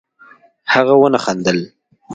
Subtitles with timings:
[0.73, 1.59] هغه ونه خندل